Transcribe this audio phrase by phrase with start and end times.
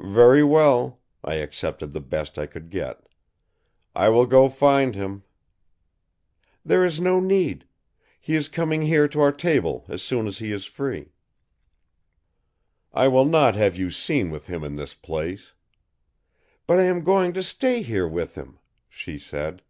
[0.00, 3.06] "Very well," I accepted the best I could get.
[3.94, 5.22] "I will go find him."
[6.64, 7.66] "There is no need.
[8.20, 11.12] He is coming here to our table as soon as he is free."
[12.92, 15.52] "I will not have you seen with him in this place."
[16.66, 18.58] "But I am going to stay here with him,"
[18.88, 19.62] she said.